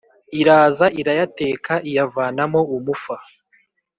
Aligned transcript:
iraza 0.39 0.85
irayateka 1.01 1.73
iyavanamo 1.89 2.59
umufa 2.75 3.15